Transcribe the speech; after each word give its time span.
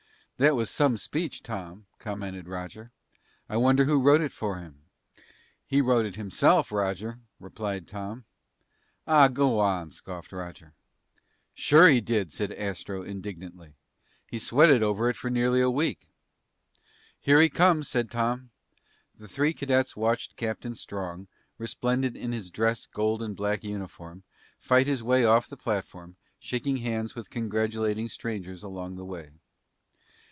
"That 0.37 0.55
was 0.55 0.71
some 0.71 0.97
speech, 0.97 1.43
Tom," 1.43 1.85
commented 1.99 2.47
Roger. 2.47 2.89
"I 3.47 3.57
wonder 3.57 3.85
who 3.85 4.01
wrote 4.01 4.21
it 4.21 4.31
for 4.31 4.57
him?" 4.57 4.85
"He 5.67 5.81
wrote 5.81 6.03
it 6.03 6.15
himself, 6.15 6.71
Roger," 6.71 7.19
replied 7.39 7.87
Tom. 7.87 8.25
"Ah, 9.05 9.27
go 9.27 9.59
on," 9.59 9.91
scoffed 9.91 10.31
Roger. 10.31 10.73
"Sure 11.53 11.87
he 11.89 12.01
did," 12.01 12.31
said 12.33 12.51
Astro 12.53 13.03
indignantly. 13.03 13.75
"He 14.25 14.39
sweated 14.39 14.81
over 14.81 15.11
it 15.11 15.15
for 15.15 15.29
nearly 15.29 15.61
a 15.61 15.69
week." 15.69 16.09
"Here 17.19 17.39
he 17.39 17.47
comes," 17.47 17.87
said 17.87 18.09
Tom. 18.09 18.49
The 19.15 19.27
three 19.27 19.53
cadets 19.53 19.95
watched 19.95 20.37
Captain 20.37 20.73
Strong, 20.73 21.27
resplendent 21.59 22.17
in 22.17 22.31
his 22.31 22.49
dress 22.49 22.87
gold 22.87 23.21
and 23.21 23.35
black 23.35 23.63
uniform, 23.63 24.23
fight 24.57 24.87
his 24.87 25.03
way 25.03 25.23
off 25.23 25.47
the 25.47 25.55
platform, 25.55 26.15
shaking 26.39 26.77
hands 26.77 27.13
with 27.13 27.29
congratulating 27.29 28.09
strangers 28.09 28.63
along 28.63 28.95
the 28.95 29.05
way. 29.05 29.29